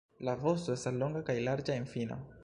[0.27, 2.19] La vosto estas longa kaj larĝa en fino.